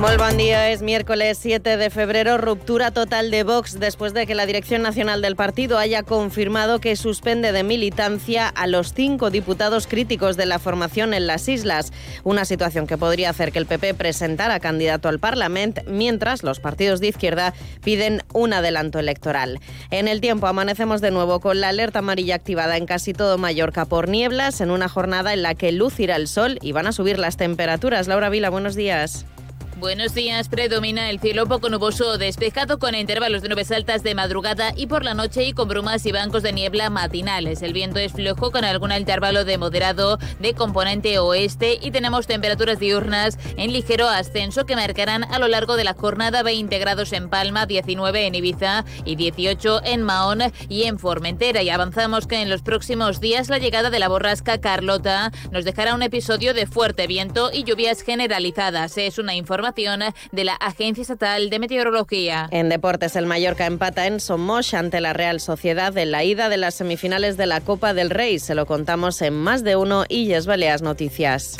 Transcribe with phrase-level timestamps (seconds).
[0.00, 4.34] Muy buen día, es miércoles 7 de febrero, ruptura total de Vox después de que
[4.34, 9.86] la Dirección Nacional del partido haya confirmado que suspende de militancia a los cinco diputados
[9.86, 11.92] críticos de la formación en las islas,
[12.24, 17.00] una situación que podría hacer que el PP presentara candidato al Parlamento mientras los partidos
[17.00, 17.52] de izquierda
[17.84, 19.60] piden un adelanto electoral.
[19.90, 23.84] En el tiempo amanecemos de nuevo con la alerta amarilla activada en casi todo Mallorca
[23.84, 27.18] por nieblas en una jornada en la que lucirá el sol y van a subir
[27.18, 28.08] las temperaturas.
[28.08, 29.26] Laura Vila, buenos días.
[29.80, 30.50] Buenos días.
[30.50, 35.02] Predomina el cielo poco nuboso despejado con intervalos de nubes altas de madrugada y por
[35.02, 37.62] la noche y con brumas y bancos de niebla matinales.
[37.62, 42.78] El viento es flojo con algún intervalo de moderado de componente oeste y tenemos temperaturas
[42.78, 47.30] diurnas en ligero ascenso que marcarán a lo largo de la jornada 20 grados en
[47.30, 51.62] Palma, 19 en Ibiza y 18 en Mahón y en Formentera.
[51.62, 55.94] Y avanzamos que en los próximos días la llegada de la borrasca Carlota nos dejará
[55.94, 58.98] un episodio de fuerte viento y lluvias generalizadas.
[58.98, 62.48] Es una información de la Agencia Estatal de Meteorología.
[62.50, 66.56] En deportes, el Mallorca empata en Somos ante la Real Sociedad en la ida de
[66.56, 68.38] las semifinales de la Copa del Rey.
[68.40, 71.56] Se lo contamos en más de uno y Yes Baleas Noticias.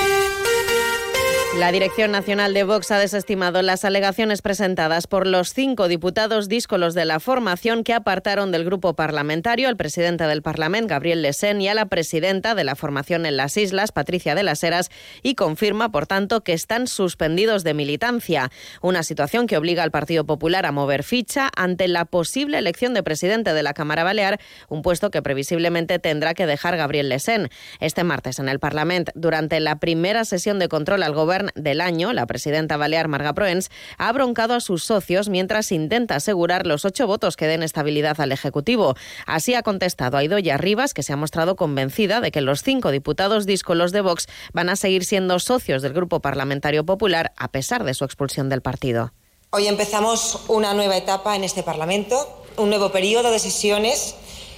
[1.58, 6.94] La Dirección Nacional de Vox ha desestimado las alegaciones presentadas por los cinco diputados díscolos
[6.94, 11.66] de la formación que apartaron del grupo parlamentario al presidente del Parlamento, Gabriel Lesén, y
[11.66, 14.90] a la presidenta de la formación en las islas, Patricia de las Heras,
[15.24, 18.52] y confirma, por tanto, que están suspendidos de militancia.
[18.80, 23.02] Una situación que obliga al Partido Popular a mover ficha ante la posible elección de
[23.02, 27.50] presidente de la Cámara Balear, un puesto que previsiblemente tendrá que dejar Gabriel Lesén.
[27.80, 32.12] Este martes en el Parlamento, durante la primera sesión de control al gobierno, del año,
[32.12, 37.06] la presidenta balear Marga Proens ha broncado a sus socios mientras intenta asegurar los ocho
[37.06, 38.94] votos que den estabilidad al Ejecutivo.
[39.27, 43.47] Así ha contestado a Rivas, que se ha mostrado convencida de que los cinco diputados
[43.47, 47.94] díscolos de Vox van a seguir siendo socios del Grupo Parlamentario Popular a pesar de
[47.94, 49.12] su expulsión del partido.
[49.50, 54.14] Hoy empezamos una nueva etapa en este Parlamento, un nuevo periodo de sesiones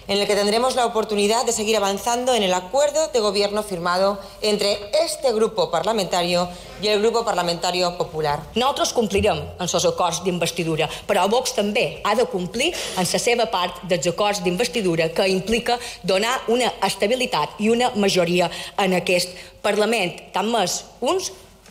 [0.09, 4.19] en el que tendremos la oportunidad de seguir avanzando en el acuerdo de gobierno firmado
[4.41, 6.49] entre este grupo parlamentario
[6.83, 8.41] i el grup parlamentari popular.
[8.55, 13.47] Nosaltres complirem en els acords d'investidura, però Vox també ha de complir en la seva
[13.53, 20.17] part dels acords d'investidura que implica donar una estabilitat i una majoria en aquest Parlament,
[20.35, 21.31] tant més uns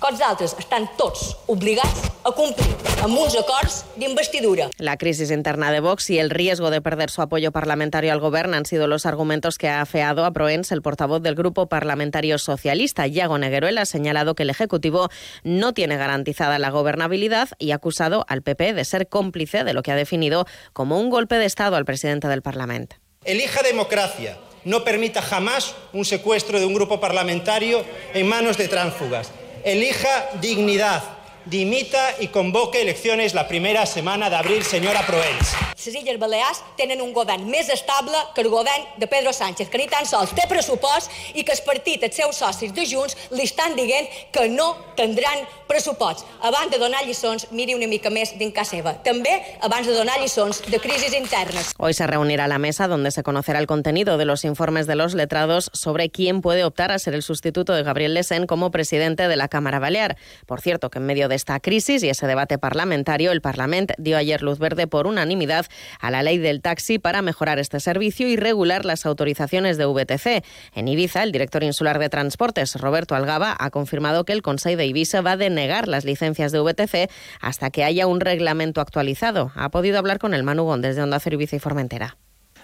[0.10, 4.70] els altres estan tots obligats a cumplir amb uns acords d'investidura.
[4.78, 8.58] La crisis interna de Vox y el riesgo de perder su apoyo parlamentario al gobierno
[8.58, 13.08] han sido los argumentos que ha afeado a Proens el portavoz del Grupo Parlamentario Socialista,
[13.08, 15.10] Iago Negueruel, ha señalado que el Ejecutivo
[15.44, 19.84] no tiene garantizada la gobernabilidad y ha acusado al PP de ser cómplice de lo
[19.84, 22.96] que ha definido como un golpe de Estado al presidente del Parlamento.
[23.24, 24.38] Elija democracia.
[24.64, 29.32] No permita jamás un secuestro de un grupo parlamentario en manos de tránsfugas
[29.64, 31.04] elija dignidad,
[31.46, 35.71] dimita i convoque eleccions la primera setmana d'abril, senyora Proens.
[35.86, 39.80] Les Illes Balears tenen un govern més estable que el govern de Pedro Sánchez, que
[39.82, 43.48] ni tan sols té pressupost i que el partit, els seus socis de Junts, li
[43.48, 46.28] estan dient que no tindran pressupost.
[46.46, 48.94] Abans de donar lliçons, miri una mica més dins casa seva.
[49.04, 49.32] També
[49.66, 51.74] abans de donar lliçons de crisis internes.
[51.78, 55.16] Hoy se reunirá la mesa donde se conocerá el contenido de los informes de los
[55.16, 59.36] letrados sobre quién puede optar a ser el sustituto de Gabriel Lesen como presidente de
[59.36, 60.18] la Cámara Balear.
[60.46, 64.18] Por cierto, que en medio de esta crisis y ese debate parlamentario, el Parlamento dio
[64.18, 65.66] ayer luz verde por unanimidad
[66.00, 70.44] a la ley del taxi para mejorar este servicio y regular las autorizaciones de VTC.
[70.74, 74.86] En Ibiza, el director insular de Transportes, Roberto Algaba, ha confirmado que el Consejo de
[74.86, 79.52] Ibiza va a denegar las licencias de VTC hasta que haya un reglamento actualizado.
[79.56, 82.18] Ha podido hablar con el Manu desde Onda Cero Ibiza y Formentera.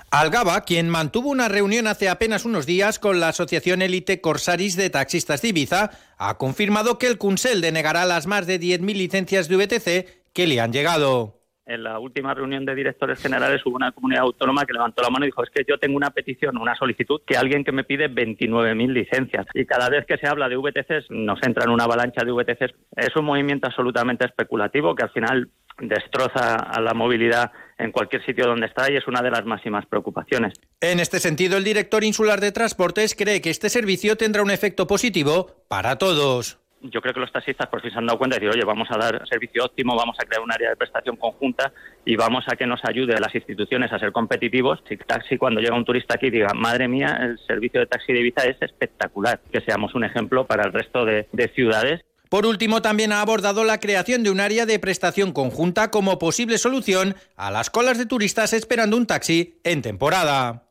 [0.10, 4.90] Algaba, quien mantuvo una reunión hace apenas unos días con la Asociación Elite Corsaris de
[4.90, 9.58] Taxistas de Ibiza, ha confirmado que el Kunsel denegará las más de 10.000 licencias de
[9.58, 11.37] VTC que le han llegado
[11.68, 15.26] en la última reunión de directores generales hubo una comunidad autónoma que levantó la mano
[15.26, 18.10] y dijo, es que yo tengo una petición, una solicitud, que alguien que me pide
[18.10, 19.46] 29.000 licencias.
[19.54, 22.74] Y cada vez que se habla de VTCs, nos entra en una avalancha de VTCs.
[22.96, 25.50] Es un movimiento absolutamente especulativo que al final
[25.80, 29.86] destroza a la movilidad en cualquier sitio donde está y es una de las máximas
[29.86, 30.54] preocupaciones.
[30.82, 34.88] En este sentido, el director insular de Transportes cree que este servicio tendrá un efecto
[34.88, 38.40] positivo para todos yo creo que los taxistas por fin se han dado cuenta y
[38.40, 41.72] decir, oye, vamos a dar servicio óptimo, vamos a crear un área de prestación conjunta
[42.06, 44.80] y vamos a que nos ayude a las instituciones a ser competitivos.
[44.88, 48.20] Si taxi, cuando llega un turista aquí, diga, madre mía, el servicio de taxi de
[48.20, 52.02] Ibiza es espectacular, que seamos un ejemplo para el resto de, de ciudades.
[52.30, 56.58] Por último, también ha abordado la creación de un área de prestación conjunta como posible
[56.58, 60.67] solución a las colas de turistas esperando un taxi en temporada.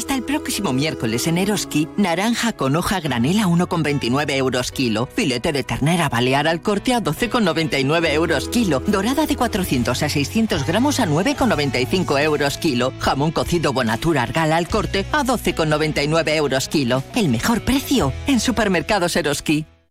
[0.00, 5.62] Hasta el próximo miércoles en Eroski, naranja con hoja granela 1,29 euros kilo, filete de
[5.62, 11.06] ternera balear al corte a 12,99 euros kilo, dorada de 400 a 600 gramos a
[11.06, 17.02] 9,95 euros kilo, jamón cocido Bonatura Argal al corte a 12,99 euros kilo.
[17.14, 19.66] El mejor precio en supermercados Eroski.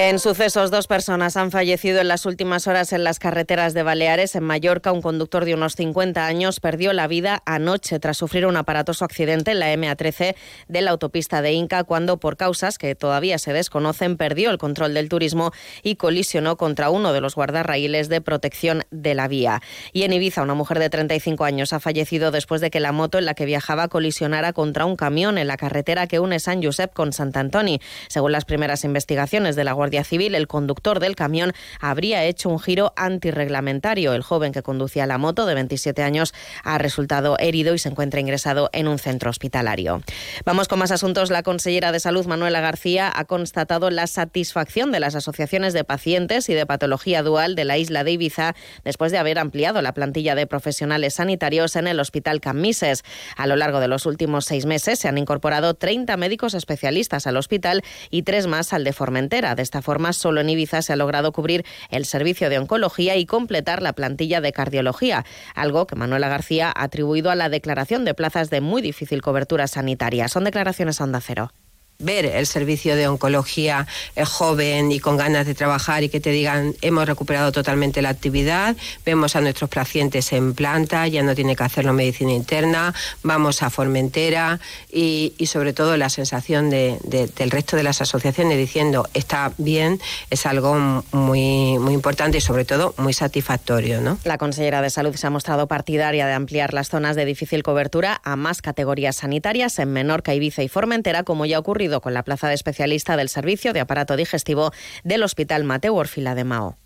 [0.00, 4.36] En sucesos, dos personas han fallecido en las últimas horas en las carreteras de Baleares.
[4.36, 8.56] En Mallorca, un conductor de unos 50 años perdió la vida anoche tras sufrir un
[8.56, 10.36] aparatoso accidente en la MA13
[10.68, 14.94] de la autopista de Inca cuando, por causas que todavía se desconocen, perdió el control
[14.94, 15.50] del turismo
[15.82, 19.62] y colisionó contra uno de los guardarraíles de protección de la vía.
[19.92, 23.18] Y en Ibiza, una mujer de 35 años ha fallecido después de que la moto
[23.18, 26.92] en la que viajaba colisionara contra un camión en la carretera que une San Josep
[26.92, 27.80] con Sant Antoni.
[28.06, 32.60] Según las primeras investigaciones de la Guardia Civil, el conductor del camión habría hecho un
[32.60, 34.12] giro antirreglamentario.
[34.12, 38.20] El joven que conducía la moto, de 27 años, ha resultado herido y se encuentra
[38.20, 40.02] ingresado en un centro hospitalario.
[40.44, 41.30] Vamos con más asuntos.
[41.30, 46.48] La consellera de Salud, Manuela García, ha constatado la satisfacción de las asociaciones de pacientes
[46.48, 48.54] y de patología dual de la isla de Ibiza
[48.84, 53.04] después de haber ampliado la plantilla de profesionales sanitarios en el Hospital Camises.
[53.36, 57.36] A lo largo de los últimos seis meses se han incorporado 30 médicos especialistas al
[57.36, 59.54] hospital y tres más al de Formentera.
[59.54, 63.26] De esta forma, solo en Ibiza se ha logrado cubrir el servicio de oncología y
[63.26, 68.14] completar la plantilla de cardiología, algo que Manuela García ha atribuido a la declaración de
[68.14, 70.28] plazas de muy difícil cobertura sanitaria.
[70.28, 71.52] Son declaraciones a Onda Cero
[72.00, 76.30] ver el servicio de oncología eh, joven y con ganas de trabajar y que te
[76.30, 81.56] digan hemos recuperado totalmente la actividad, vemos a nuestros pacientes en planta, ya no tiene
[81.56, 84.60] que hacerlo medicina interna, vamos a Formentera
[84.92, 90.00] y, sobre todo la sensación de, del resto de las asociaciones diciendo está bien
[90.30, 94.00] es algo muy, muy importante y sobre todo muy satisfactorio.
[94.00, 94.18] ¿no?
[94.22, 98.20] La consellera de Salud se ha mostrado partidaria de ampliar las zonas de difícil cobertura
[98.22, 102.22] a más categorías sanitarias en Menorca, Ibiza y Formentera, como ya ha ocurrido con la
[102.22, 104.72] plaza de especialista del servicio de aparato digestivo
[105.04, 106.76] del Hospital Mateo Orfila de Mao.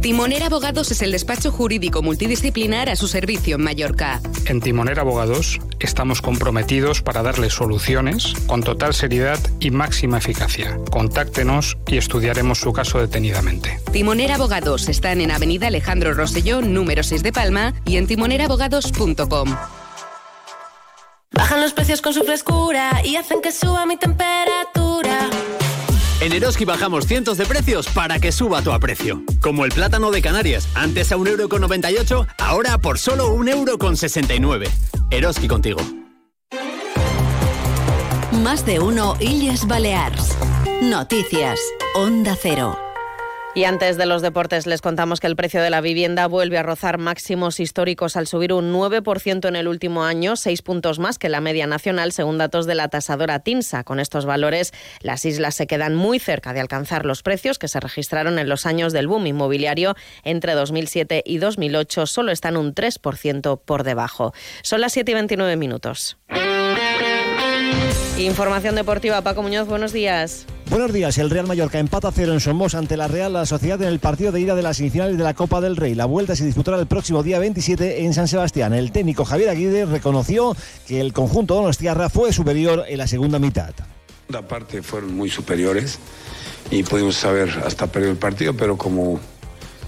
[0.00, 4.20] Timoner Abogados es el despacho jurídico multidisciplinar a su servicio en Mallorca.
[4.46, 10.78] En Timoner Abogados estamos comprometidos para darle soluciones con total seriedad y máxima eficacia.
[10.90, 13.80] Contáctenos y estudiaremos su caso detenidamente.
[13.92, 19.56] Timoner Abogados están en Avenida Alejandro Rosellón, número 6 de Palma y en timonerabogados.com.
[21.34, 25.28] Bajan los precios con su frescura y hacen que suba mi temperatura.
[26.20, 29.22] En Eroski bajamos cientos de precios para que suba tu aprecio.
[29.42, 34.70] Como el plátano de Canarias, antes a 1,98€, ahora por solo 1,69€.
[35.10, 35.80] Eroski contigo.
[38.42, 40.36] Más de uno Illes Balears.
[40.82, 41.60] Noticias.
[41.94, 42.78] Onda Cero.
[43.56, 46.64] Y antes de los deportes les contamos que el precio de la vivienda vuelve a
[46.64, 51.28] rozar máximos históricos al subir un 9% en el último año, seis puntos más que
[51.28, 53.84] la media nacional según datos de la tasadora TINSA.
[53.84, 57.78] Con estos valores, las islas se quedan muy cerca de alcanzar los precios que se
[57.78, 59.94] registraron en los años del boom inmobiliario
[60.24, 62.06] entre 2007 y 2008.
[62.06, 64.34] Solo están un 3% por debajo.
[64.62, 66.16] Son las 7 y 29 minutos.
[68.18, 70.44] Información deportiva, Paco Muñoz, buenos días.
[70.70, 71.18] Buenos días.
[71.18, 74.40] El Real Mallorca empata cero en Somos ante la Real Sociedad en el partido de
[74.40, 75.94] ida de las semifinales de la Copa del Rey.
[75.94, 78.72] La vuelta se disputará el próximo día 27 en San Sebastián.
[78.72, 80.56] El técnico Javier Aguirre reconoció
[80.86, 83.74] que el conjunto Donostiarra fue superior en la segunda mitad.
[84.28, 85.98] La parte fueron muy superiores
[86.70, 89.20] y pudimos saber hasta perder el partido, pero como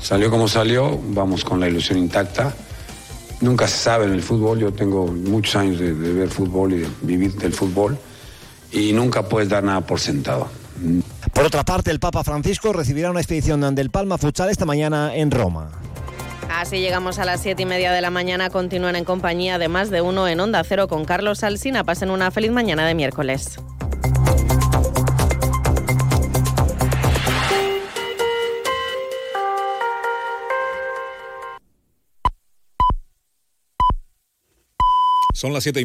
[0.01, 2.55] salió como salió, vamos con la ilusión intacta.
[3.41, 6.79] Nunca se sabe en el fútbol, yo tengo muchos años de, de ver fútbol y
[6.81, 7.99] de vivir del fútbol
[8.73, 10.49] y nunca puedes dar nada por sentado.
[11.37, 15.31] Por otra parte, el Papa Francisco recibirá una expedición del Palma Futsal esta mañana en
[15.31, 15.71] Roma.
[16.51, 18.49] Así llegamos a las siete y media de la mañana.
[18.49, 21.85] Continúan en compañía de más de uno en Onda Cero con Carlos Alsina.
[21.85, 23.59] Pasen una feliz mañana de miércoles.
[35.35, 35.85] Son las siete y